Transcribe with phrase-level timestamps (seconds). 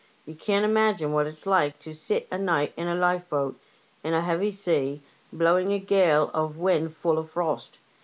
[0.25, 1.45] Ye can't imagine what it is
[1.81, 3.59] to sit a night in a lifeboat
[4.03, 7.77] in a heavy sea, and blowing a gale of wind full of frost.